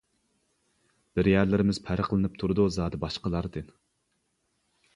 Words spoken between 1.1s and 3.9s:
بىر يەرلىرىمىز پەرقلىنىپ تۇرىدۇ زادى باشقىلاردىن.